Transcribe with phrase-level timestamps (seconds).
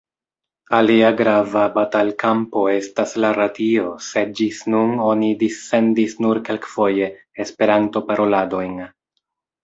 [0.75, 7.11] Alia grava batalkampo estas la radio, sed ĝis nun oni dissendis nur kelkfoje
[7.45, 8.81] Esperanto-paroladojn.